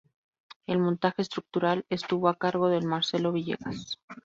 [0.65, 3.99] El montaje estructural, estuvo a cargo del Marcelo Villegas.